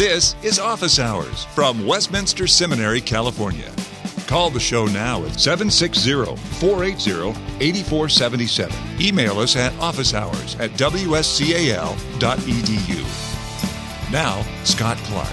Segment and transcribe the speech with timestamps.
[0.00, 3.70] This is Office Hours from Westminster Seminary, California.
[4.26, 8.74] Call the show now at 760 480 8477.
[8.98, 11.20] Email us at officehours at wscal.edu.
[14.10, 15.28] Now, Scott Clark.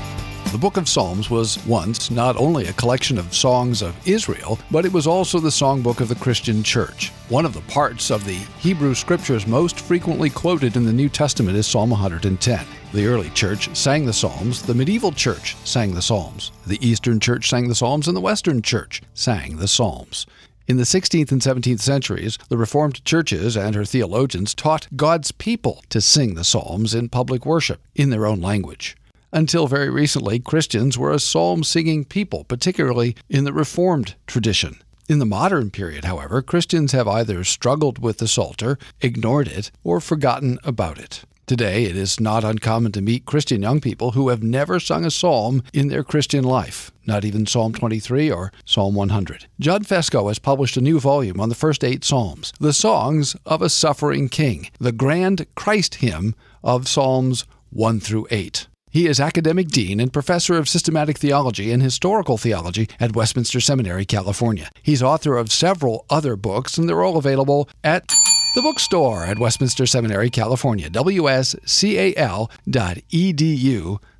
[0.51, 4.83] The book of Psalms was once not only a collection of songs of Israel, but
[4.83, 7.13] it was also the songbook of the Christian church.
[7.29, 11.55] One of the parts of the Hebrew scriptures most frequently quoted in the New Testament
[11.55, 12.65] is Psalm 110.
[12.93, 17.49] The early church sang the Psalms, the medieval church sang the Psalms, the Eastern church
[17.49, 20.25] sang the Psalms, and the Western church sang the Psalms.
[20.67, 25.83] In the 16th and 17th centuries, the Reformed churches and her theologians taught God's people
[25.89, 28.95] to sing the Psalms in public worship in their own language.
[29.33, 34.77] Until very recently, Christians were a psalm singing people, particularly in the Reformed tradition.
[35.09, 39.99] In the modern period, however, Christians have either struggled with the Psalter, ignored it, or
[39.99, 41.23] forgotten about it.
[41.47, 45.09] Today, it is not uncommon to meet Christian young people who have never sung a
[45.09, 49.47] psalm in their Christian life, not even Psalm 23 or Psalm 100.
[49.57, 53.61] John Fesko has published a new volume on the first eight Psalms, the songs of
[53.61, 58.67] a suffering king, the grand Christ hymn of Psalms 1 through 8.
[58.89, 64.03] He is academic dean and professor of systematic theology and historical theology at Westminster Seminary,
[64.03, 64.69] California.
[64.83, 68.11] He's author of several other books, and they're all available at
[68.57, 71.59] the bookstore at Westminster Seminary, California, wscal.edu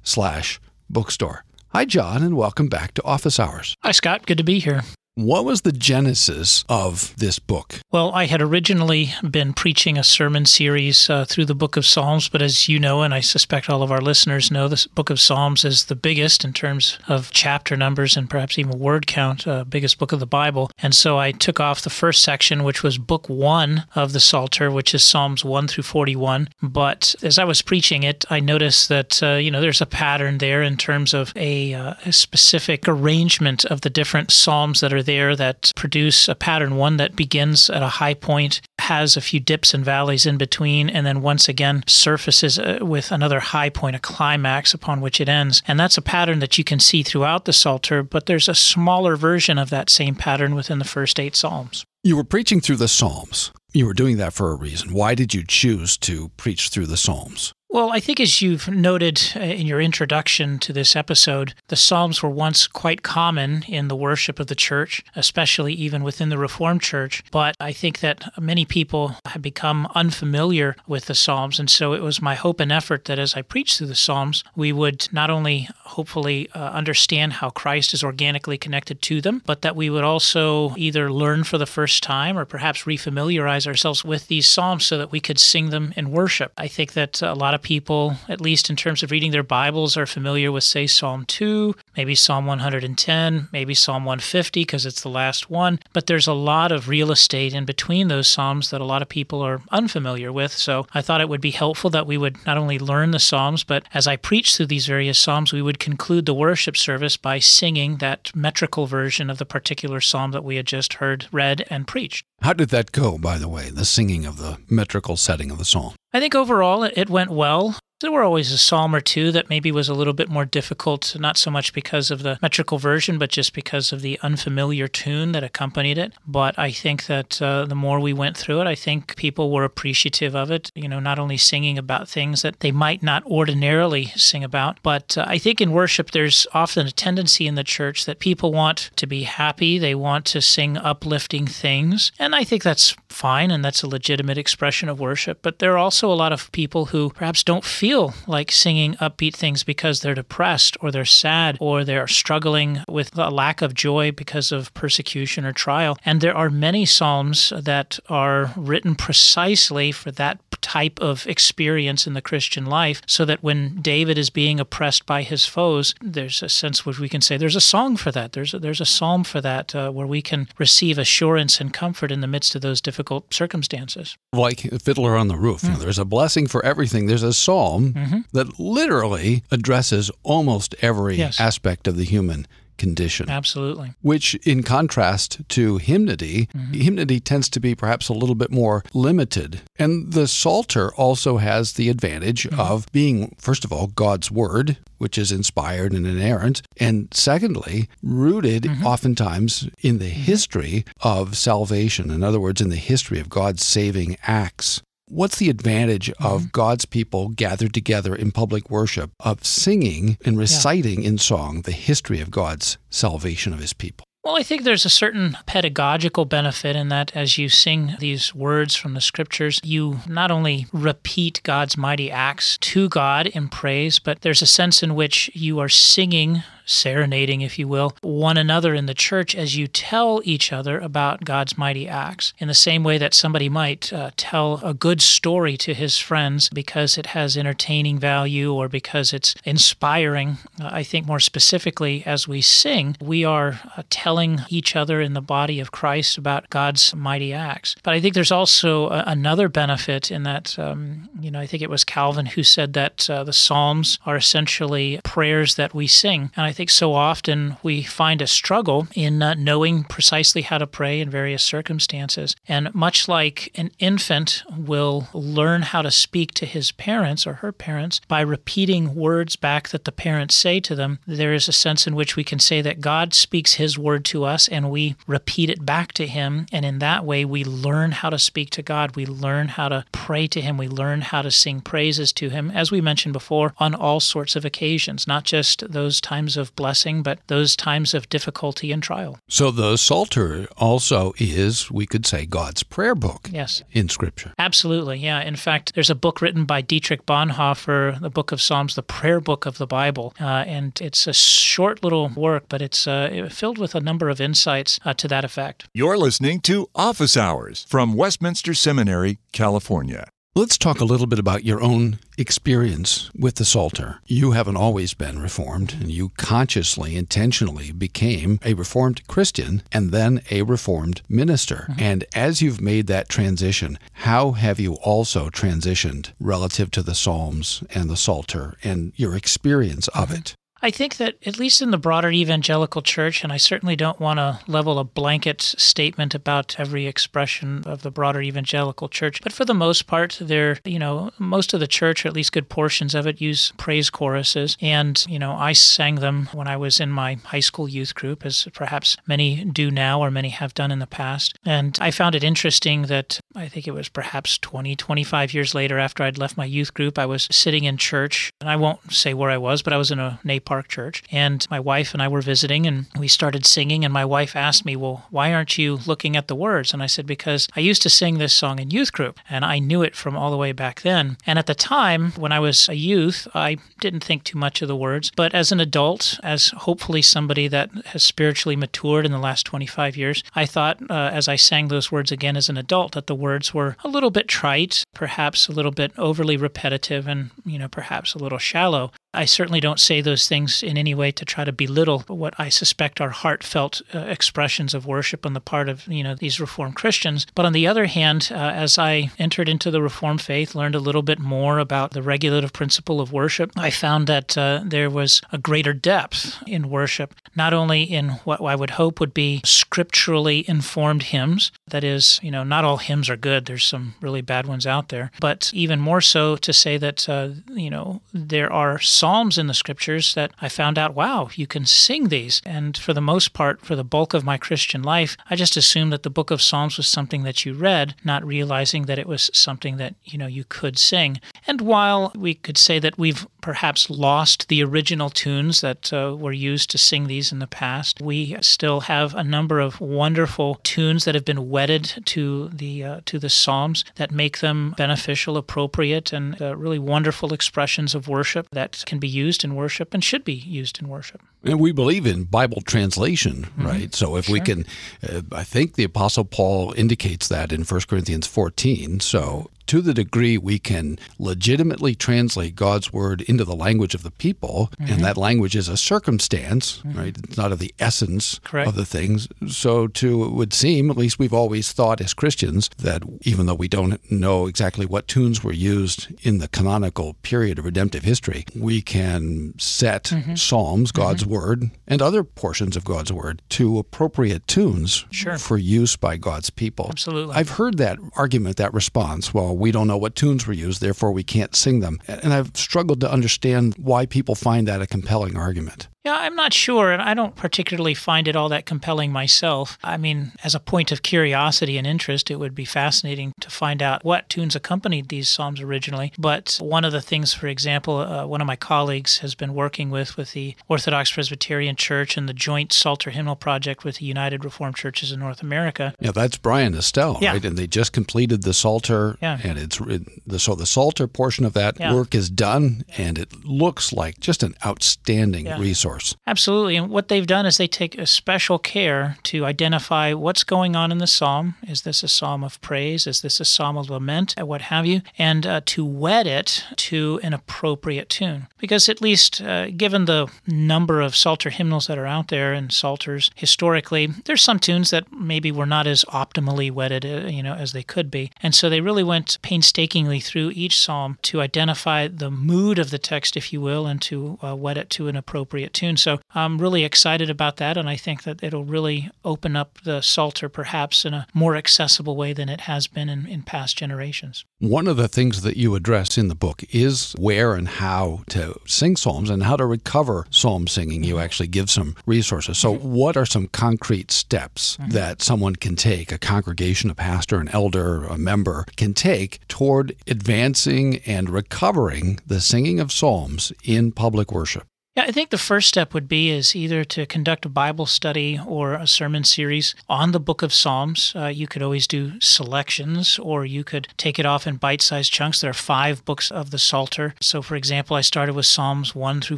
[0.04, 1.44] slash bookstore.
[1.70, 3.74] Hi, John, and welcome back to Office Hours.
[3.82, 4.28] Hi, Scott.
[4.28, 4.84] Good to be here.
[5.18, 7.82] What was the genesis of this book?
[7.92, 12.30] Well, I had originally been preaching a sermon series uh, through the book of Psalms,
[12.30, 15.20] but as you know, and I suspect all of our listeners know, the book of
[15.20, 19.64] Psalms is the biggest in terms of chapter numbers and perhaps even word count, uh,
[19.64, 20.70] biggest book of the Bible.
[20.84, 24.70] And so I took off the first section, which was book one of the Psalter,
[24.70, 26.48] which is Psalms 1 through 41.
[26.62, 30.38] But as I was preaching it, I noticed that, uh, you know, there's a pattern
[30.38, 35.07] there in terms of a, uh, a specific arrangement of the different Psalms that are
[35.08, 39.40] there that produce a pattern, one that begins at a high point, has a few
[39.40, 43.96] dips and valleys in between, and then once again surfaces uh, with another high point,
[43.96, 45.64] a climax upon which it ends.
[45.68, 49.16] And that's a pattern that you can see throughout the Psalter, but there's a smaller
[49.16, 51.84] version of that same pattern within the first eight Psalms.
[52.04, 53.52] You were preaching through the Psalms.
[53.74, 54.94] You were doing that for a reason.
[54.94, 57.54] Why did you choose to preach through the Psalms?
[57.78, 62.24] Well, I think as you've noted uh, in your introduction to this episode, the Psalms
[62.24, 66.82] were once quite common in the worship of the church, especially even within the Reformed
[66.82, 67.24] Church.
[67.30, 71.60] But I think that many people have become unfamiliar with the Psalms.
[71.60, 74.44] And so it was my hope and effort that as I preach through the Psalms,
[74.56, 79.62] we would not only hopefully uh, understand how Christ is organically connected to them, but
[79.62, 84.30] that we would also either learn for the first time or perhaps refamiliarize ourselves with
[84.30, 86.54] these Psalms so that we could sing them in worship.
[86.58, 89.98] I think that a lot of people, at least in terms of reading their Bibles,
[89.98, 95.10] are familiar with, say, Psalm 2, maybe Psalm 110, maybe Psalm 150 because it's the
[95.10, 95.78] last one.
[95.92, 99.10] But there's a lot of real estate in between those Psalms that a lot of
[99.10, 100.54] people are unfamiliar with.
[100.54, 103.66] So I thought it would be helpful that we would not only learn the Psalms,
[103.66, 107.40] but as I preach through these various Psalms, we would conclude the worship service by
[107.40, 111.86] singing that metrical version of the particular Psalm that we had just heard read and
[111.86, 112.26] preached.
[112.42, 115.66] How did that go, by the way, the singing of the metrical setting of the
[115.66, 115.97] psalm?
[116.18, 117.78] I think overall it went well.
[118.00, 121.16] There were always a psalm or two that maybe was a little bit more difficult,
[121.20, 125.32] not so much because of the metrical version, but just because of the unfamiliar tune
[125.32, 126.14] that accompanied it.
[126.28, 129.64] But I think that uh, the more we went through it, I think people were
[129.64, 130.72] appreciative of it.
[130.76, 135.18] You know, not only singing about things that they might not ordinarily sing about, but
[135.18, 138.92] uh, I think in worship there's often a tendency in the church that people want
[138.98, 142.12] to be happy, they want to sing uplifting things.
[142.20, 145.40] And I think that's fine and that's a legitimate expression of worship.
[145.42, 148.96] But there are also a lot of people who perhaps don't feel feel like singing
[148.96, 153.74] upbeat things because they're depressed or they're sad or they're struggling with a lack of
[153.74, 155.98] joy because of persecution or trial.
[156.04, 160.38] And there are many psalms that are written precisely for that
[160.68, 165.22] type of experience in the Christian life so that when David is being oppressed by
[165.22, 168.34] his foes, there's a sense which we can say there's a song for that.
[168.34, 172.12] There's a, there's a psalm for that uh, where we can receive assurance and comfort
[172.12, 174.18] in the midst of those difficult circumstances.
[174.34, 175.62] Like Fiddler on the Roof.
[175.62, 175.64] Mm.
[175.64, 177.06] You know, there's a blessing for everything.
[177.06, 178.20] There's a psalm mm-hmm.
[178.34, 181.40] that literally addresses almost every yes.
[181.40, 182.46] aspect of the human
[182.78, 183.30] condition.
[183.30, 183.94] Absolutely.
[184.02, 186.74] Which, in contrast to hymnody, mm-hmm.
[186.74, 189.62] hymnody tends to be perhaps a little bit more limited.
[189.78, 192.60] And the Psalter also has the advantage mm-hmm.
[192.60, 198.64] of being, first of all, God's Word, which is inspired and inerrant, and secondly, rooted
[198.64, 198.86] mm-hmm.
[198.86, 200.22] oftentimes in the mm-hmm.
[200.22, 202.12] history of salvation.
[202.12, 206.48] In other words, in the history of God's saving acts What's the advantage of Mm-hmm.
[206.52, 212.20] God's people gathered together in public worship of singing and reciting in song the history
[212.20, 214.06] of God's salvation of his people?
[214.24, 218.76] Well, I think there's a certain pedagogical benefit in that as you sing these words
[218.76, 224.22] from the scriptures, you not only repeat God's mighty acts to God in praise, but
[224.22, 228.86] there's a sense in which you are singing, serenading, if you will, one another in
[228.86, 232.34] the church as you tell each other about God's mighty acts.
[232.38, 236.50] In the same way that somebody might uh, tell a good story to his friends
[236.50, 242.28] because it has entertaining value or because it's inspiring, uh, I think more specifically, as
[242.28, 246.94] we sing, we are uh, telling each other in the body of Christ about God's
[246.94, 247.76] mighty acts.
[247.84, 251.64] But I think there's also a- another benefit in that, um, you know, I think
[251.64, 256.32] it was Calvin who said that uh, the Psalms are essentially prayers that we sing.
[256.36, 260.66] And I think so often we find a struggle in uh, knowing precisely how to
[260.66, 262.36] pray in various circumstances.
[262.48, 267.52] And much like an infant will learn how to speak to his parents or her
[267.52, 271.86] parents by repeating words back that the parents say to them, there is a sense
[271.86, 275.52] in which we can say that God speaks his word to us and we repeat
[275.52, 276.48] it back to him.
[276.52, 278.96] And in that way, we learn how to speak to God.
[278.96, 280.58] We learn how to pray to him.
[280.58, 284.36] We learn how to sing praises to him, as we mentioned before, on all sorts
[284.36, 289.20] of occasions, not just those times of blessing, but those times of difficulty and trial.
[289.28, 293.64] So the Psalter also is, we could say, God's prayer book Yes.
[293.72, 294.34] in Scripture.
[294.40, 295.22] Absolutely, yeah.
[295.22, 299.20] In fact, there's a book written by Dietrich Bonhoeffer, the Book of Psalms, the prayer
[299.20, 303.58] book of the Bible, uh, and it's a short little work, but it's uh, filled
[303.58, 305.68] with a number of insights uh, to that effect.
[305.74, 310.10] You're listening to Office Hours from Westminster Seminary, California.
[310.38, 314.02] Let's talk a little bit about your own experience with the Psalter.
[314.06, 320.22] You haven't always been Reformed, and you consciously, intentionally became a Reformed Christian and then
[320.30, 321.66] a Reformed minister.
[321.72, 321.82] Mm-hmm.
[321.82, 327.64] And as you've made that transition, how have you also transitioned relative to the Psalms
[327.74, 330.36] and the Psalter and your experience of it?
[330.62, 334.18] I think that, at least in the broader evangelical church, and I certainly don't want
[334.18, 339.46] to level a blanket statement about every expression of the broader evangelical church, but for
[339.46, 342.96] the most part, there, you know, most of the church, or at least good portions
[342.96, 344.58] of it, use praise choruses.
[344.62, 348.26] And, you know, I sang them when I was in my high school youth group,
[348.26, 351.38] as perhaps many do now or many have done in the past.
[351.46, 355.78] And I found it interesting that I think it was perhaps 20, 25 years later
[355.78, 359.14] after I'd left my youth group, I was sitting in church, and I won't say
[359.14, 362.02] where I was, but I was in a Nay Park church, and my wife and
[362.02, 365.58] I were visiting, and we started singing, and my wife asked me, well, why aren't
[365.58, 366.74] you looking at the words?
[366.74, 369.60] And I said, because I used to sing this song in youth group, and I
[369.60, 371.18] knew it from all the way back then.
[371.28, 374.70] And at the time, when I was a youth, I didn't think too much of
[374.70, 379.20] the words, but as an adult, as hopefully somebody that has spiritually matured in the
[379.20, 382.94] last 25 years, I thought uh, as I sang those words again as an adult
[382.94, 387.32] that the words were a little bit trite, perhaps a little bit overly repetitive, and,
[387.46, 388.94] you know, perhaps a little shallow.
[389.14, 392.50] I certainly don't say those things in any way to try to belittle what I
[392.50, 396.76] suspect are heartfelt uh, expressions of worship on the part of you know these Reformed
[396.76, 397.26] Christians.
[397.36, 400.80] But on the other hand, uh, as I entered into the Reformed faith, learned a
[400.80, 405.22] little bit more about the regulative principle of worship, I found that uh, there was
[405.32, 410.46] a greater depth in worship, not only in what I would hope would be scripturally
[410.48, 411.52] informed hymns.
[411.68, 413.46] That is, you know, not all hymns are good.
[413.46, 417.30] There's some really bad ones out there, but even more so to say that uh,
[417.54, 421.66] you know there are psalms in the scriptures that I found out, wow, you can
[421.66, 422.42] sing these.
[422.46, 425.92] And for the most part, for the bulk of my Christian life, I just assumed
[425.94, 429.30] that the book of Psalms was something that you read, not realizing that it was
[429.34, 431.20] something that, you know, you could sing.
[431.46, 436.34] And while we could say that we've perhaps lost the original tunes that uh, were
[436.34, 441.06] used to sing these in the past, we still have a number of wonderful tunes
[441.06, 446.12] that have been wedded to the uh, to the Psalms that make them beneficial, appropriate,
[446.12, 450.26] and uh, really wonderful expressions of worship that can be used in worship and should
[450.26, 451.22] be used in worship.
[451.44, 453.66] And we believe in Bible translation, mm-hmm.
[453.66, 453.96] right?
[453.96, 454.66] So if we can,
[455.08, 459.00] uh, I think the Apostle Paul indicates that in 1 Corinthians 14.
[459.00, 464.12] So to the degree we can legitimately translate God's word into the language of the
[464.12, 465.02] people, and mm-hmm.
[465.04, 466.98] that language is a circumstance, mm-hmm.
[466.98, 467.18] right?
[467.18, 468.70] It's not of the essence Correct.
[468.70, 469.28] of the things.
[469.48, 473.56] So to it would seem, at least we've always thought as Christians, that even though
[473.56, 478.46] we don't know exactly what tunes were used in the canonical period of redemptive history,
[478.56, 485.06] we can set Psalms, God's word, and other portions of God's word to appropriate tunes
[485.12, 485.38] Sure.
[485.38, 486.88] for use by God's people.
[486.90, 487.36] Absolutely.
[487.36, 489.34] I've heard that argument, that response.
[489.34, 492.00] Well, we don't know what tunes were used, therefore we can't sing them.
[492.08, 495.88] And I've struggled to understand why people find that a compelling argument.
[496.08, 499.78] Yeah, I'm not sure, and I don't particularly find it all that compelling myself.
[499.84, 503.84] I mean, as a point of curiosity and interest, it would be fascinating to find
[503.84, 506.14] out what tunes accompanied these psalms originally.
[506.18, 509.90] But one of the things, for example, uh, one of my colleagues has been working
[509.90, 514.46] with with the Orthodox Presbyterian Church and the joint Psalter Hymnal Project with the United
[514.46, 515.94] Reformed Churches in North America.
[516.00, 517.34] Yeah, that's Bryan Estelle, Yeah.
[517.34, 517.44] right?
[517.44, 519.40] And they just completed the Psalter, Yeah.
[519.44, 519.78] and it's
[520.26, 521.94] the so the Psalter portion of that Yeah.
[521.94, 525.60] work is done, and it looks like just an outstanding Yeah.
[525.98, 526.18] Resource.
[526.26, 526.78] Absolutely.
[526.78, 530.92] And what they've done is they take a special care to identify what's going on
[530.92, 531.56] in the psalm.
[531.68, 533.08] Is this a psalm of praise?
[533.08, 534.36] Is this a psalm of lament?
[534.38, 535.02] What have you?
[535.18, 538.48] And uh, to wed it to an appropriate tune.
[538.58, 542.72] Because at least uh, given the number of Psalter hymnals that are out there and
[542.72, 547.54] Psalters historically, there's some tunes that maybe were not as optimally wedded, uh, you know,
[547.54, 548.32] as they could be.
[548.42, 553.00] And so they really went painstakingly through each psalm to identify the mood of the
[553.00, 555.98] text, if you will, and to uh, wed it to an appropriate tune.
[555.98, 560.02] So I'm really excited about that, and I think that it'll really open up the
[560.02, 564.44] Psalter perhaps in a more accessible way than it has been in, in past generations.
[564.60, 568.60] One of the things that you address in the book is where and how to
[568.66, 571.04] sing psalms and how to recover psalm singing.
[571.04, 571.24] You mm-hmm.
[571.24, 572.58] actually give some resources.
[572.58, 572.94] So, mm-hmm.
[572.94, 574.92] what are some concrete steps mm-hmm.
[574.92, 579.96] that someone can take, a congregation, a pastor, an elder, a member can take toward
[580.08, 584.66] advancing and recovering the singing of psalms in public worship?
[584.98, 588.40] Yeah, I think the first step would be is either to conduct a Bible study
[588.48, 591.14] or a sermon series on the Book of Psalms.
[591.16, 595.40] Uh, you could always do selections, or you could take it off in bite-sized chunks.
[595.40, 597.14] There are five books of the Psalter.
[597.22, 599.38] So, for example, I started with Psalms one through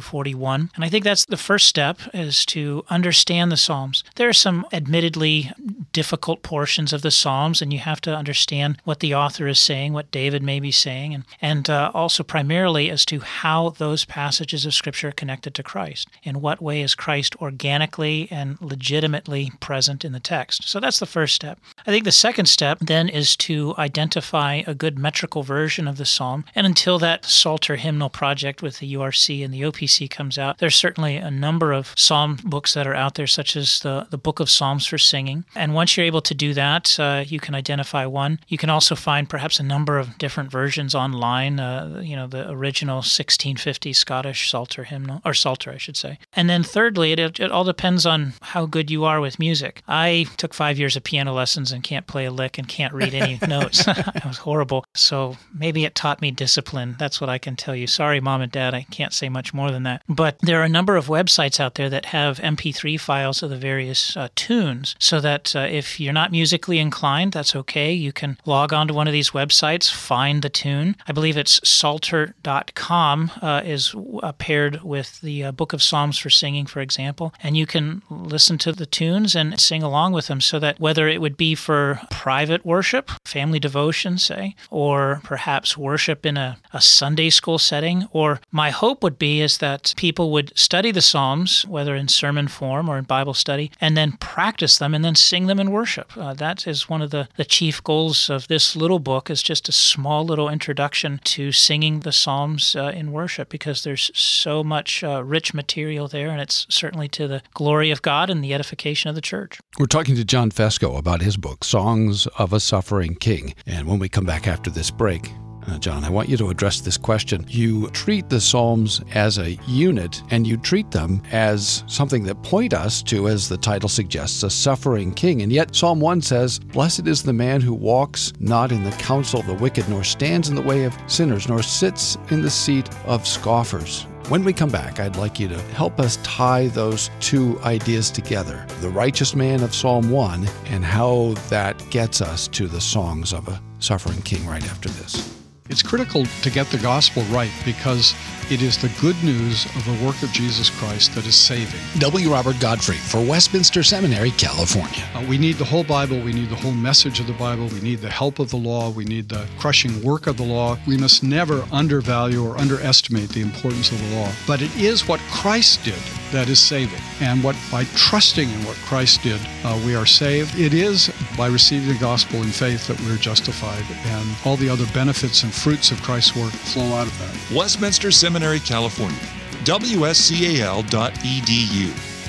[0.00, 4.02] forty-one, and I think that's the first step is to understand the Psalms.
[4.16, 5.52] There are some admittedly
[5.92, 9.92] difficult portions of the Psalms, and you have to understand what the author is saying,
[9.92, 14.64] what David may be saying, and and uh, also primarily as to how those passages
[14.64, 16.08] of Scripture are connected to Christ.
[16.22, 20.68] In what way is Christ organically and legitimately present in the text?
[20.68, 21.58] So that's the first step.
[21.86, 26.04] I think the second step then is to identify a good metrical version of the
[26.04, 26.44] psalm.
[26.54, 30.76] And until that Psalter hymnal project with the URC and the OPC comes out, there's
[30.76, 34.40] certainly a number of psalm books that are out there, such as the, the Book
[34.40, 35.44] of Psalms for Singing.
[35.54, 38.40] And once you're able to do that, uh, you can identify one.
[38.48, 41.60] You can also find perhaps a number of different versions online.
[41.60, 46.18] Uh, you know, the original 1650 Scottish Psalter hymnal, or Psalter, I should say.
[46.32, 49.82] And then thirdly, it, it all depends on how good you are with music.
[49.88, 53.14] I took five years of piano lessons and can't play a lick and can't read
[53.14, 53.84] any notes.
[53.88, 54.84] it was horrible.
[54.94, 56.96] So maybe it taught me discipline.
[56.98, 57.86] That's what I can tell you.
[57.86, 60.02] Sorry, mom and dad, I can't say much more than that.
[60.08, 63.56] But there are a number of websites out there that have MP3 files of the
[63.56, 67.92] various uh, tunes so that uh, if you're not musically inclined, that's okay.
[67.92, 70.96] You can log on to one of these websites, find the tune.
[71.06, 76.30] I believe it's psalter.com uh, is uh, paired with the uh, Book of Psalms for
[76.30, 80.40] Singing, for example, and you can listen to the tunes and sing along with them
[80.40, 86.26] so that whether it would be for private worship, family devotion, say, or perhaps worship
[86.26, 90.52] in a, a Sunday school setting, or my hope would be is that people would
[90.58, 94.94] study the Psalms, whether in sermon form or in Bible study, and then practice them
[94.94, 96.16] and then sing them in worship.
[96.16, 99.68] Uh, that is one of the, the chief goals of this little book is just
[99.68, 105.02] a small little introduction to singing the Psalms uh, in worship because there's so much
[105.10, 109.08] uh, rich material there and it's certainly to the glory of God and the edification
[109.08, 109.58] of the church.
[109.78, 113.54] We're talking to John Fesko about his book, Songs of a Suffering King.
[113.66, 115.30] And when we come back after this break,
[115.78, 117.44] John, I want you to address this question.
[117.48, 122.74] You treat the Psalms as a unit, and you treat them as something that point
[122.74, 125.42] us to, as the title suggests, a suffering king.
[125.42, 129.40] And yet, Psalm 1 says, Blessed is the man who walks not in the counsel
[129.40, 132.88] of the wicked, nor stands in the way of sinners, nor sits in the seat
[133.06, 134.06] of scoffers.
[134.28, 138.64] When we come back, I'd like you to help us tie those two ideas together
[138.80, 143.48] the righteous man of Psalm 1 and how that gets us to the songs of
[143.48, 145.39] a suffering king right after this.
[145.70, 148.12] It's critical to get the gospel right because
[148.50, 151.78] it is the good news of the work of Jesus Christ that is saving.
[152.00, 152.32] W.
[152.32, 155.08] Robert Godfrey for Westminster Seminary, California.
[155.14, 156.20] Uh, we need the whole Bible.
[156.20, 157.68] We need the whole message of the Bible.
[157.68, 158.90] We need the help of the law.
[158.90, 160.76] We need the crushing work of the law.
[160.88, 164.32] We must never undervalue or underestimate the importance of the law.
[164.48, 167.00] But it is what Christ did that is saving.
[167.20, 170.58] And what by trusting in what Christ did, uh, we are saved.
[170.58, 173.84] It is by receiving the gospel in faith that we're justified.
[174.06, 177.56] And all the other benefits and fruits of Christ's work flow out of that.
[177.56, 179.18] Westminster Seminary, California.
[179.64, 180.84] WSCAL.edu.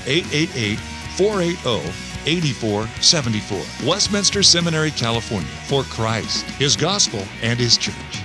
[0.06, 0.78] 888
[1.16, 3.88] 480 8474.
[3.88, 5.48] Westminster Seminary, California.
[5.66, 8.22] For Christ, His gospel, and His church.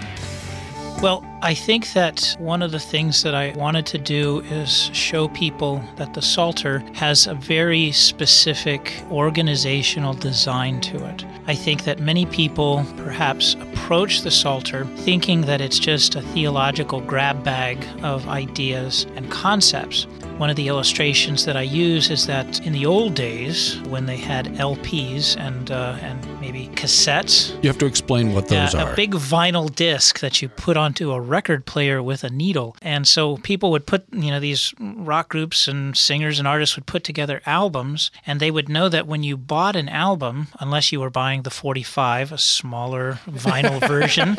[1.02, 5.28] Well, I think that one of the things that I wanted to do is show
[5.28, 11.24] people that the Psalter has a very specific organizational design to it.
[11.46, 17.02] I think that many people perhaps approach the Psalter thinking that it's just a theological
[17.02, 20.08] grab bag of ideas and concepts.
[20.40, 24.18] One of the illustrations that I use is that in the old days, when they
[24.18, 28.94] had LPs and uh, and maybe cassettes, You have to explain what those yeah, are.
[28.94, 32.76] a big vinyl disc that you put onto a record player with a needle.
[32.82, 36.86] And so people would put, you know, these rock groups and singers and artists would
[36.86, 41.00] put together albums, and they would know that when you bought an album, unless you
[41.00, 44.38] were buying the 45, a smaller vinyl version,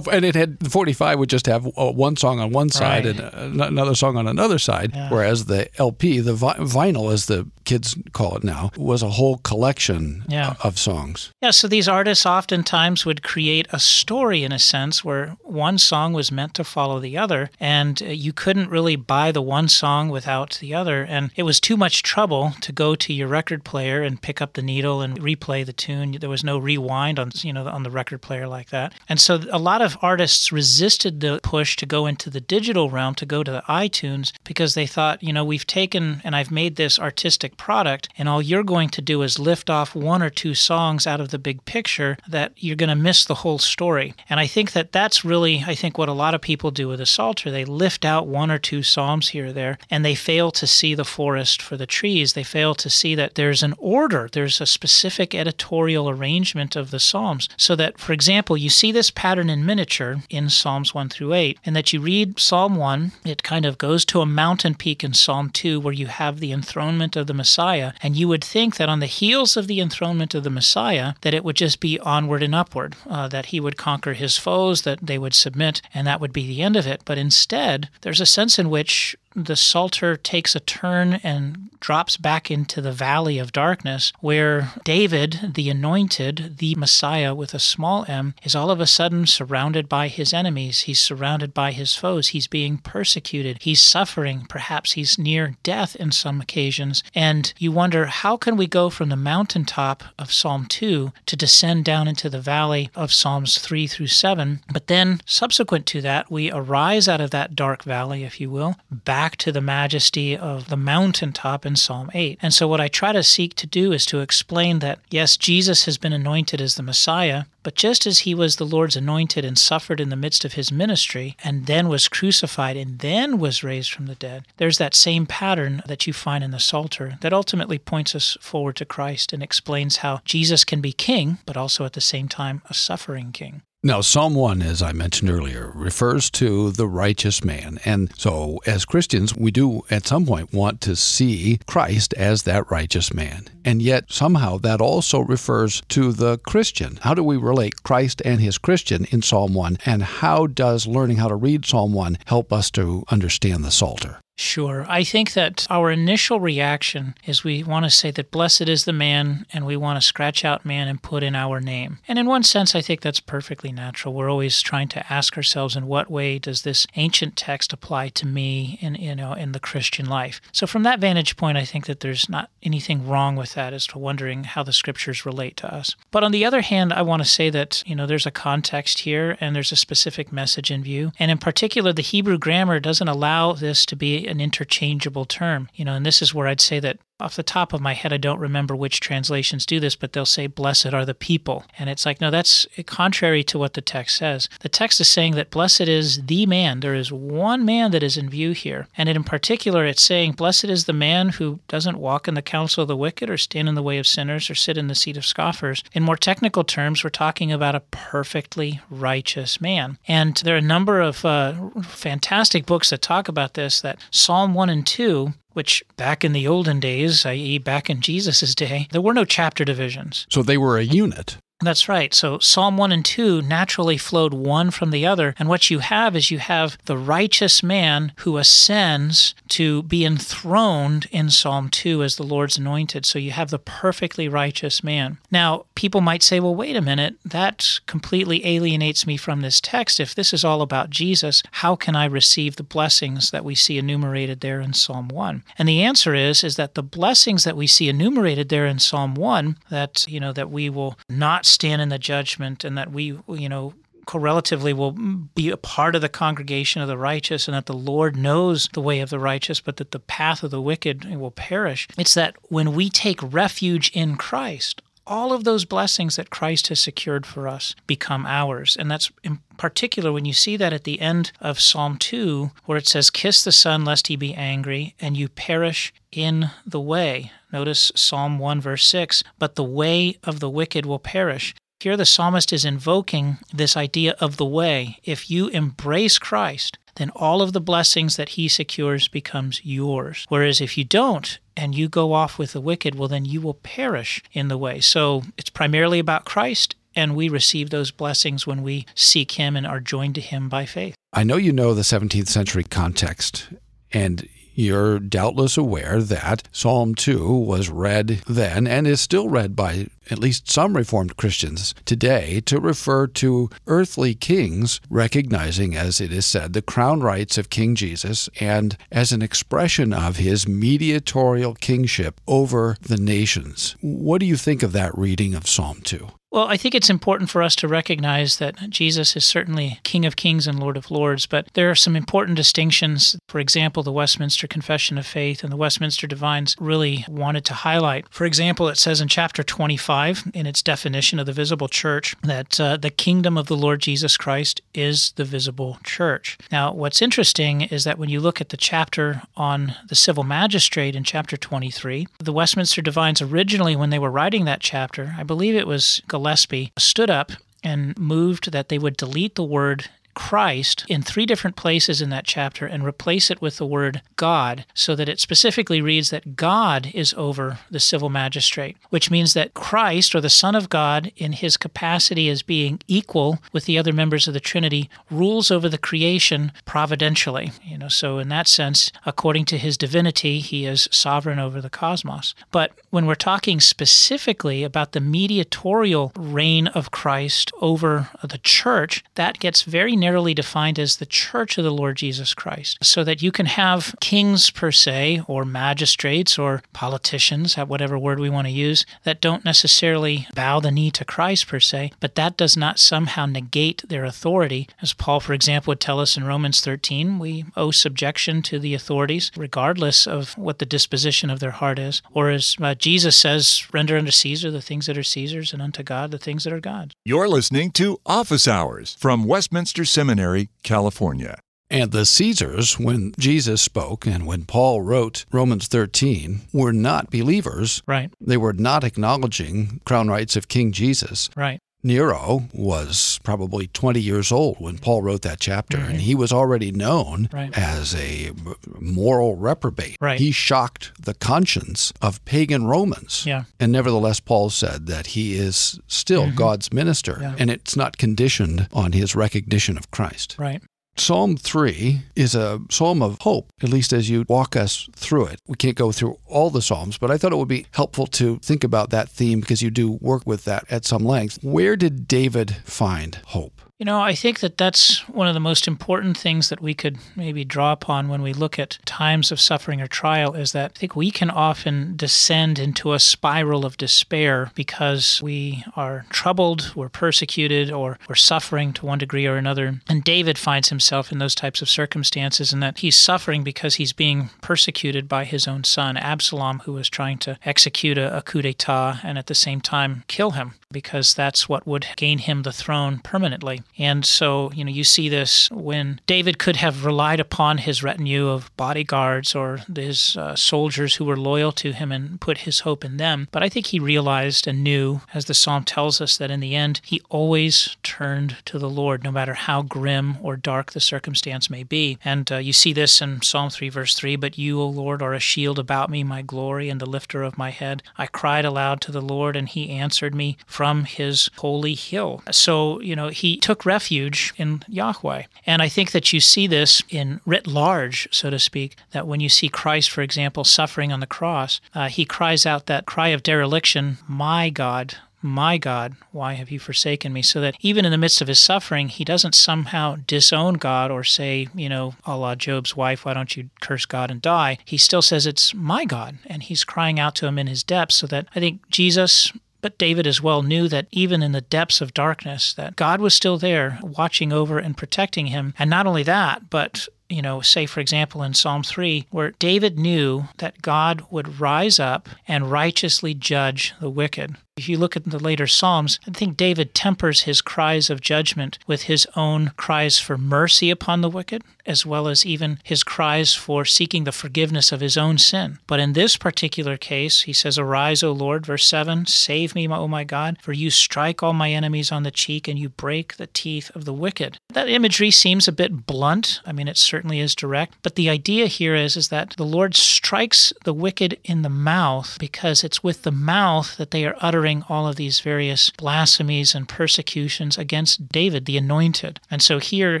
[0.12, 3.18] and it had the 45 would just have uh, one song on one side Right.
[3.18, 3.20] and
[3.60, 7.96] uh, another song on another side, whereas the LP, the vi- vinyl, is the kids
[8.12, 10.54] call it now, was a whole collection Yeah.
[10.62, 11.30] of songs.
[11.42, 16.12] Yeah, so these artists oftentimes would create a story in a sense where one song
[16.12, 20.08] was meant to follow the other, and uh, you couldn't really buy the one song
[20.10, 21.02] without the other.
[21.02, 24.52] And it was too much trouble to go to your record player and pick up
[24.54, 26.16] the needle and replay the tune.
[26.20, 28.92] There was no rewind on you know on the record player like that.
[29.08, 33.14] And so a lot of artists resisted the push to go into the digital realm,
[33.16, 36.76] to go to the iTunes, because they thought, you know, we've taken and I've made
[36.76, 40.54] this artistic product, and all you're going to do is lift off one or two
[40.54, 44.14] songs out of the big picture that you're going to miss the whole story.
[44.28, 46.98] And I think that that's really, I think, what a lot of people do with
[46.98, 47.50] the Psalter.
[47.50, 50.94] They lift out one or two psalms here or there, and they fail to see
[50.94, 52.32] the forest for the trees.
[52.32, 57.00] They fail to see that there's an order, there's a specific editorial arrangement of the
[57.00, 57.48] psalms.
[57.56, 61.58] So that, for example, you see this pattern in miniature in Psalms 1 through 8,
[61.64, 65.14] and that you read Psalm 1, it kind of goes to a mountain peak in
[65.14, 68.88] Psalm 2 where you have the enthronement of the Messiah, and you would think that
[68.88, 72.42] on the heels of the enthronement of the Messiah, that it would just be onward
[72.42, 76.22] and upward, uh, that he would conquer his foes, that they would submit, and that
[76.22, 77.02] would be the end of it.
[77.04, 82.50] But instead, there's a sense in which the Psalter takes a turn and drops back
[82.50, 88.34] into the valley of darkness, where David, the anointed, the Messiah with a small m,
[88.42, 90.80] is all of a sudden surrounded by his enemies.
[90.82, 92.28] He's surrounded by his foes.
[92.28, 93.58] He's being persecuted.
[93.60, 94.46] He's suffering.
[94.48, 97.02] Perhaps he's near death in some occasions.
[97.14, 101.84] And you wonder, how can we go from the mountaintop of Psalm 2 to descend
[101.84, 104.60] down into the valley of Psalms 3 through 7?
[104.72, 108.76] But then, subsequent to that, we arise out of that dark valley, if you will,
[108.90, 112.38] back to the majesty of the mountaintop in Psalm 8.
[112.42, 115.84] And so, what I try to seek to do is to explain that, yes, Jesus
[115.86, 119.58] has been anointed as the Messiah, but just as he was the Lord's anointed and
[119.58, 123.92] suffered in the midst of his ministry, and then was crucified and then was raised
[123.92, 127.78] from the dead, there's that same pattern that you find in the Psalter that ultimately
[127.78, 131.94] points us forward to Christ and explains how Jesus can be king, but also at
[131.94, 133.62] the same time a suffering king.
[133.86, 137.78] Now, Psalm 1, as I mentioned earlier, refers to the righteous man.
[137.84, 142.70] And so, as Christians, we do at some point want to see Christ as that
[142.70, 143.46] righteous man.
[143.62, 146.98] And yet, somehow, that also refers to the Christian.
[147.02, 149.76] How do we relate Christ and his Christian in Psalm 1?
[149.84, 154.18] And how does learning how to read Psalm 1 help us to understand the Psalter?
[154.36, 154.84] Sure.
[154.88, 158.92] I think that our initial reaction is we want to say that blessed is the
[158.92, 161.98] man, and we want to scratch out man and put in our name.
[162.08, 164.12] And in one sense, I think that's perfectly natural.
[164.12, 168.26] We're always trying to ask ourselves, in what way does this ancient text apply to
[168.26, 170.40] me in you know in the Christian life?
[170.50, 173.86] So from that vantage point, I think that there's not anything wrong with that as
[173.88, 175.94] to wondering how the scriptures relate to us.
[176.10, 179.00] But on the other hand, I want to say that you know there's a context
[179.00, 183.06] here and there's a specific message in view, and in particular, the Hebrew grammar doesn't
[183.06, 185.68] allow this to be an interchangeable term.
[185.74, 188.12] You know, and this is where I'd say that off the top of my head,
[188.12, 191.64] I don't remember which translations do this, but they'll say, Blessed are the people.
[191.78, 194.48] And it's like, no, that's contrary to what the text says.
[194.60, 196.80] The text is saying that blessed is the man.
[196.80, 198.88] There is one man that is in view here.
[198.96, 202.82] And in particular, it's saying, Blessed is the man who doesn't walk in the counsel
[202.82, 205.16] of the wicked or stand in the way of sinners or sit in the seat
[205.16, 205.84] of scoffers.
[205.92, 209.98] In more technical terms, we're talking about a perfectly righteous man.
[210.08, 214.54] And there are a number of uh, fantastic books that talk about this that Psalm
[214.54, 219.00] 1 and 2 which back in the olden days, i.e., back in Jesus' day, there
[219.00, 220.26] were no chapter divisions.
[220.30, 221.38] So they were a unit.
[221.60, 222.12] That's right.
[222.12, 225.34] So Psalm 1 and 2 naturally flowed one from the other.
[225.38, 231.06] And what you have is you have the righteous man who ascends to be enthroned
[231.10, 233.06] in Psalm 2 as the Lord's anointed.
[233.06, 235.18] So you have the perfectly righteous man.
[235.30, 240.00] Now, people might say, well, wait a minute, that completely alienates me from this text.
[240.00, 243.78] If this is all about Jesus, how can I receive the blessings that we see
[243.78, 245.44] enumerated there in Psalm 1?
[245.56, 249.14] And the answer is is that the blessings that we see enumerated there in Psalm
[249.14, 253.18] 1 that, you know, that we will not stand in the judgment and that we,
[253.28, 253.74] you know,
[254.06, 258.16] correlatively will be a part of the congregation of the righteous and that the Lord
[258.16, 261.88] knows the way of the righteous, but that the path of the wicked will perish.
[261.98, 266.80] It's that when we take refuge in Christ, all of those blessings that Christ has
[266.80, 268.76] secured for us become ours.
[268.76, 272.78] And that's in particular when you see that at the end of Psalm 2, where
[272.78, 277.32] it says, Kiss the Son, lest he be angry, and you perish in the way.
[277.54, 281.54] Notice Psalm 1, verse 6 But the way of the wicked will perish.
[281.78, 284.98] Here the psalmist is invoking this idea of the way.
[285.04, 290.26] If you embrace Christ, then all of the blessings that he secures becomes yours.
[290.28, 293.54] Whereas if you don't and you go off with the wicked, well then you will
[293.54, 294.80] perish in the way.
[294.80, 299.64] So it's primarily about Christ and we receive those blessings when we seek him and
[299.64, 300.96] are joined to him by faith.
[301.12, 303.46] I know you know the 17th century context
[303.92, 309.88] and you're doubtless aware that Psalm 2 was read then and is still read by
[310.10, 316.26] at least some Reformed Christians today to refer to earthly kings, recognizing, as it is
[316.26, 322.20] said, the crown rights of King Jesus and as an expression of his mediatorial kingship
[322.26, 323.76] over the nations.
[323.80, 326.08] What do you think of that reading of Psalm 2?
[326.34, 330.16] Well, I think it's important for us to recognize that Jesus is certainly King of
[330.16, 333.14] Kings and Lord of Lords, but there are some important distinctions.
[333.28, 338.08] For example, the Westminster Confession of Faith and the Westminster Divines really wanted to highlight.
[338.10, 342.58] For example, it says in chapter 25, in its definition of the visible church, that
[342.58, 346.36] uh, the kingdom of the Lord Jesus Christ is the visible church.
[346.50, 350.96] Now, what's interesting is that when you look at the chapter on the civil magistrate
[350.96, 355.54] in chapter 23, the Westminster Divines originally, when they were writing that chapter, I believe
[355.54, 357.32] it was Gillespie stood up
[357.62, 362.24] and moved that they would delete the word Christ in three different places in that
[362.24, 366.90] chapter and replace it with the word God so that it specifically reads that God
[366.94, 371.32] is over the civil magistrate, which means that Christ or the Son of God, in
[371.32, 375.78] his capacity as being equal with the other members of the Trinity, rules over the
[375.78, 377.52] creation providentially.
[377.62, 381.70] You know, so in that sense, according to his divinity, he is sovereign over the
[381.70, 382.34] cosmos.
[382.50, 389.40] But when we're talking specifically about the mediatorial reign of Christ over the church, that
[389.40, 392.78] gets very narrowly defined as the church of the Lord Jesus Christ.
[392.84, 398.20] So that you can have kings per se, or magistrates, or politicians, at whatever word
[398.20, 402.14] we want to use, that don't necessarily bow the knee to Christ per se, but
[402.14, 404.68] that does not somehow negate their authority.
[404.80, 408.72] As Paul, for example, would tell us in Romans 13, we owe subjection to the
[408.72, 412.00] authorities, regardless of what the disposition of their heart is.
[412.12, 415.82] Or as uh, Jesus says, render unto Caesar the things that are Caesar's, and unto
[415.82, 416.92] God the things that are God's.
[417.02, 421.38] You're listening to Office Hours from Westminster Seminary, California.
[421.70, 427.82] And the Caesars, when Jesus spoke and when Paul wrote Romans 13, were not believers.
[427.86, 428.12] Right.
[428.20, 431.30] They were not acknowledging crown rights of King Jesus.
[431.34, 431.60] Right.
[431.84, 435.90] Nero was probably 20 years old when Paul wrote that chapter, Mhm.
[435.90, 437.56] and he was already known Right.
[437.56, 438.32] as a
[438.80, 439.96] moral reprobate.
[440.00, 440.18] Right.
[440.18, 443.24] He shocked the conscience of pagan Romans.
[443.26, 443.44] Yeah.
[443.60, 447.22] And nevertheless, Paul said that he is still God's minister, Mm-hmm.
[447.22, 447.34] Yeah.
[447.38, 450.36] and it's not conditioned on his recognition of Christ.
[450.38, 450.62] Right.
[450.96, 455.40] Psalm 3 is a psalm of hope, at least as you walk us through it.
[455.48, 458.38] We can't go through all the psalms, but I thought it would be helpful to
[458.38, 461.40] think about that theme because you do work with that at some length.
[461.42, 463.53] Where did David find hope?
[463.76, 466.96] You know, I think that that's one of the most important things that we could
[467.16, 470.78] maybe draw upon when we look at times of suffering or trial is that I
[470.78, 476.88] think we can often descend into a spiral of despair because we are troubled, we're
[476.88, 479.80] persecuted, or we're suffering to one degree or another.
[479.88, 483.92] And David finds himself in those types of circumstances and that he's suffering because he's
[483.92, 488.42] being persecuted by his own son, Absalom, who was trying to execute a, a coup
[488.42, 492.52] d'etat and at the same time kill him because that's what would gain him the
[492.52, 493.63] throne permanently.
[493.78, 498.28] And so, you know, you see this when David could have relied upon his retinue
[498.28, 502.84] of bodyguards or his uh, soldiers who were loyal to him and put his hope
[502.84, 503.28] in them.
[503.32, 506.54] But I think he realized and knew, as the psalm tells us, that in the
[506.54, 511.50] end, he always turned to the Lord, no matter how grim or dark the circumstance
[511.50, 511.98] may be.
[512.04, 515.14] And uh, you see this in Psalm 3, verse 3 But you, O Lord, are
[515.14, 517.82] a shield about me, my glory, and the lifter of my head.
[517.98, 522.22] I cried aloud to the Lord, and he answered me from his holy hill.
[522.30, 525.24] So, you know, he took refuge in Yahweh.
[525.46, 529.20] And I think that you see this in writ large, so to speak, that when
[529.20, 533.08] you see Christ, for example, suffering on the cross, uh, he cries out that cry
[533.08, 537.22] of dereliction, My God, my God, why have you forsaken me?
[537.22, 541.02] So that even in the midst of his suffering, he doesn't somehow disown God or
[541.02, 544.58] say, you know, a la Job's wife, why don't you curse God and die?
[544.66, 546.18] He still says it's my God.
[546.26, 547.94] And he's crying out to him in his depths.
[547.94, 549.32] So that I think Jesus
[549.64, 553.14] But David as well knew that even in the depths of darkness, that God was
[553.14, 555.54] still there watching over and protecting him.
[555.58, 559.78] And not only that, but you know, say for example in Psalm 3, where David
[559.78, 564.36] knew that God would rise up and righteously judge the wicked.
[564.56, 568.56] If you look at the later Psalms, I think David tempers his cries of judgment
[568.68, 573.34] with his own cries for mercy upon the wicked, as well as even his cries
[573.34, 575.58] for seeking the forgiveness of his own sin.
[575.66, 579.88] But in this particular case, he says, Arise, O Lord, verse 7, save me, O
[579.88, 583.26] my God, for you strike all my enemies on the cheek and you break the
[583.26, 584.38] teeth of the wicked.
[584.50, 586.40] That imagery seems a bit blunt.
[586.46, 589.74] I mean, it certainly is direct, but the idea here is, is that the Lord
[589.74, 594.43] strikes the wicked in the mouth because it's with the mouth that they are uttering
[594.68, 599.20] all of these various blasphemies and persecutions against David, the anointed.
[599.30, 600.00] And so here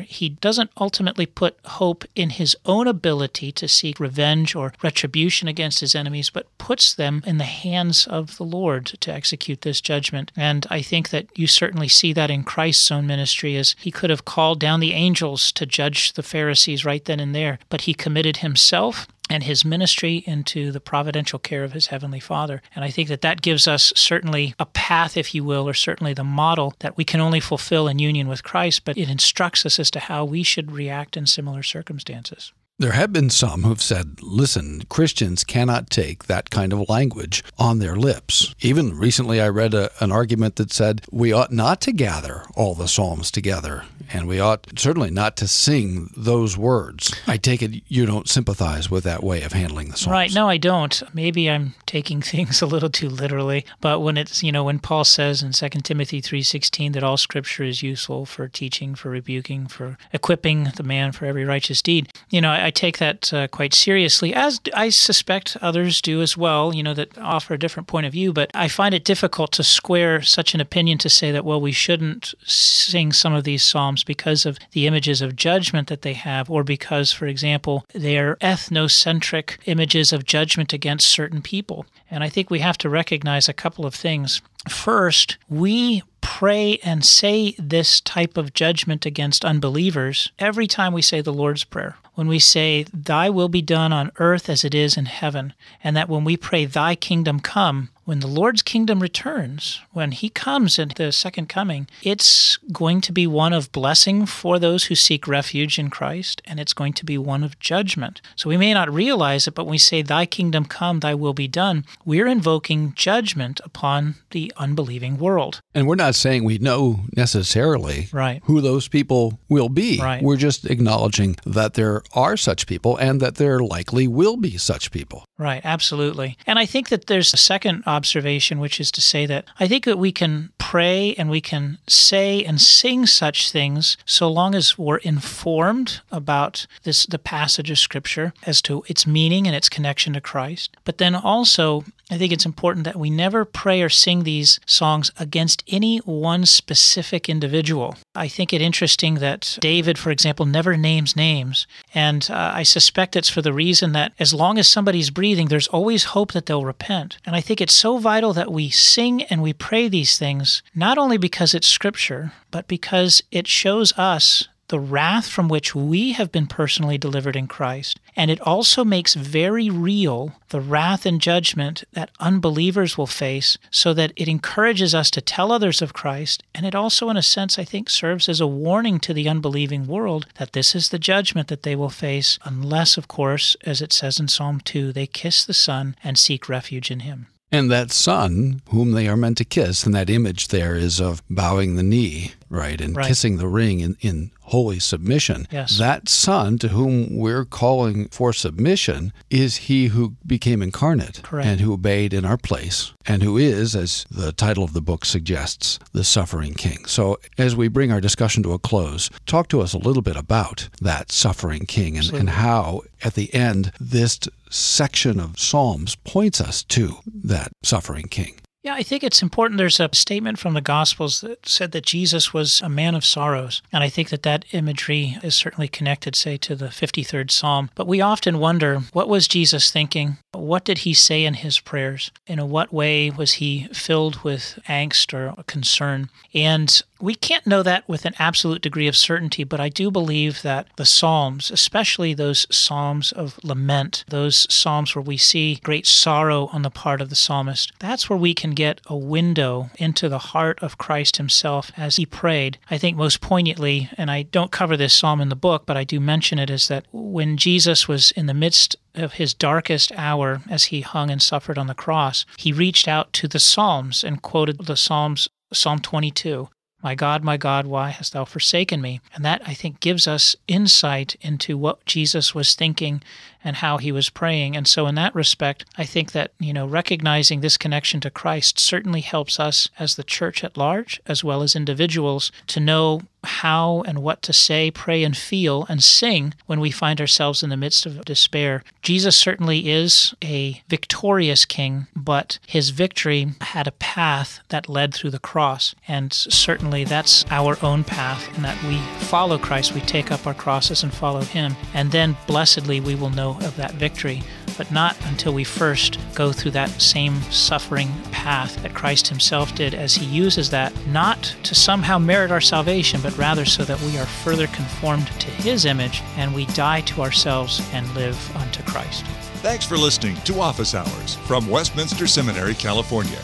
[0.00, 5.80] he doesn't ultimately put hope in his own ability to seek revenge or retribution against
[5.80, 10.32] his enemies, but puts them in the hands of the Lord to execute this judgment.
[10.36, 14.10] And I think that you certainly see that in Christ's own ministry as he could
[14.10, 17.94] have called down the angels to judge the Pharisees right then and there, but he
[17.94, 22.62] committed himself and his ministry into the providential care of his heavenly Father.
[22.74, 26.12] And I think that that gives us certainly a path, if you will, or certainly
[26.12, 29.78] the model that we can only fulfill in union with Christ, but it instructs us
[29.78, 32.52] as to how we should react in similar circumstances.
[32.80, 37.78] There have been some who've said, listen, Christians cannot take that kind of language on
[37.78, 38.52] their lips.
[38.62, 42.74] Even recently, I read a, an argument that said we ought not to gather all
[42.74, 47.14] the Psalms together, and we ought certainly not to sing those words.
[47.28, 50.12] I take it you don't sympathize with that way of handling the Psalms.
[50.12, 50.34] Right.
[50.34, 51.00] No, I don't.
[51.14, 55.04] Maybe I'm taking things a little too literally, but when it's, you know, when Paul
[55.04, 59.96] says in 2 Timothy 3:16 that all scripture is useful for teaching, for rebuking, for
[60.12, 64.60] equipping the man for every righteous deed, you know, take that uh, quite seriously, as
[64.74, 68.32] I suspect others do as well, you know, that offer a different point of view.
[68.32, 71.72] But I find it difficult to square such an opinion to say that, well, we
[71.72, 76.50] shouldn't sing some of these psalms because of the images of judgment that they have,
[76.50, 81.86] or because, for example, they are ethnocentric images of judgment against certain people.
[82.10, 84.40] And I think we have to recognize a couple of things.
[84.68, 91.20] First, we pray and say this type of judgment against unbelievers every time we say
[91.20, 91.96] the Lord's Prayer.
[92.14, 95.96] When we say, Thy will be done on earth as it is in heaven, and
[95.96, 100.78] that when we pray, Thy kingdom come, when the Lord's kingdom returns, when He comes
[100.78, 105.26] in the second coming, it's going to be one of blessing for those who seek
[105.26, 108.20] refuge in Christ, and it's going to be one of judgment.
[108.36, 111.34] So we may not realize it, but when we say, Thy kingdom come, Thy will
[111.34, 115.60] be done, we're invoking judgment upon the unbelieving world.
[115.74, 118.42] And we're not saying we know necessarily right.
[118.44, 119.98] who those people will be.
[120.00, 120.22] Right.
[120.22, 124.90] We're just acknowledging that there are such people and that there likely will be such
[124.90, 125.24] people.
[125.36, 126.38] Right, absolutely.
[126.46, 129.84] And I think that there's a second observation, which is to say that I think
[129.84, 134.78] that we can pray and we can say and sing such things so long as
[134.78, 140.12] we're informed about this the passage of scripture as to its meaning and its connection
[140.12, 140.76] to Christ.
[140.84, 145.10] But then also I think it's important that we never pray or sing these songs
[145.18, 147.96] against any one specific individual.
[148.14, 151.66] I think it interesting that David, for example, never names names.
[151.92, 155.68] And uh, I suspect it's for the reason that as long as somebody's breathing, there's
[155.68, 157.18] always hope that they'll repent.
[157.26, 160.98] And I think it's so vital that we sing and we pray these things, not
[160.98, 166.32] only because it's scripture, but because it shows us the wrath from which we have
[166.32, 168.00] been personally delivered in Christ.
[168.16, 173.92] And it also makes very real the wrath and judgment that unbelievers will face, so
[173.94, 176.42] that it encourages us to tell others of Christ.
[176.54, 179.86] And it also, in a sense, I think, serves as a warning to the unbelieving
[179.86, 183.92] world that this is the judgment that they will face, unless, of course, as it
[183.92, 187.26] says in Psalm 2, they kiss the Son and seek refuge in Him.
[187.54, 191.22] And that son whom they are meant to kiss, and that image there is of
[191.30, 193.06] bowing the knee, right, and Right.
[193.06, 195.48] kissing the ring in, in holy submission.
[195.50, 195.78] Yes.
[195.78, 201.46] That son to whom we're calling for submission is he who became incarnate Correct.
[201.48, 205.04] and who obeyed in our place, and who is, as the title of the book
[205.04, 206.84] suggests, the suffering king.
[206.86, 210.16] So as we bring our discussion to a close, talk to us a little bit
[210.16, 216.40] about that suffering king and, and how at the end this section of Psalms points
[216.40, 218.34] us to that suffering king.
[218.64, 219.58] Yeah, I think it's important.
[219.58, 223.60] There's a statement from the Gospels that said that Jesus was a man of sorrows.
[223.70, 227.68] And I think that that imagery is certainly connected, say, to the 53rd Psalm.
[227.74, 230.16] But we often wonder what was Jesus thinking?
[230.32, 232.10] What did he say in his prayers?
[232.26, 236.08] In what way was he filled with angst or concern?
[236.32, 240.40] And We can't know that with an absolute degree of certainty, but I do believe
[240.40, 246.46] that the Psalms, especially those Psalms of lament, those Psalms where we see great sorrow
[246.46, 250.32] on the part of the psalmist, that's where we can get a window into the
[250.32, 252.56] heart of Christ himself as he prayed.
[252.70, 255.84] I think most poignantly, and I don't cover this psalm in the book, but I
[255.84, 260.40] do mention it, is that when Jesus was in the midst of his darkest hour
[260.48, 264.22] as he hung and suffered on the cross, he reached out to the Psalms and
[264.22, 266.48] quoted the Psalms, Psalm 22.
[266.84, 269.00] My God, my God, why hast thou forsaken me?
[269.14, 273.02] And that, I think, gives us insight into what Jesus was thinking
[273.44, 274.56] and how he was praying.
[274.56, 278.58] And so, in that respect, I think that, you know, recognizing this connection to Christ
[278.58, 283.82] certainly helps us as the church at large, as well as individuals, to know how
[283.86, 287.56] and what to say, pray, and feel and sing when we find ourselves in the
[287.56, 288.62] midst of despair.
[288.82, 295.10] Jesus certainly is a victorious king, but his victory had a path that led through
[295.10, 295.74] the cross.
[295.88, 300.34] And certainly that's our own path, in that we follow Christ, we take up our
[300.34, 301.56] crosses and follow him.
[301.72, 304.22] And then blessedly we will know of that victory,
[304.56, 309.74] but not until we first go through that same suffering path that Christ himself did
[309.74, 313.98] as he uses that not to somehow merit our salvation, but rather so that we
[313.98, 319.04] are further conformed to his image and we die to ourselves and live unto Christ.
[319.42, 323.18] Thanks for listening to Office Hours from Westminster Seminary, California.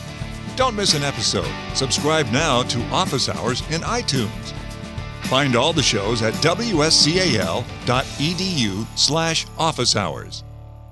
[0.56, 1.50] Don't miss an episode.
[1.74, 4.54] Subscribe now to Office Hours in iTunes.
[5.30, 6.86] Find all the shows at wscal.edu
[8.98, 10.42] slash office hours.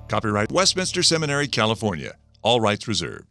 [0.07, 2.15] Copyright Westminster Seminary, California.
[2.41, 3.28] All rights reserved.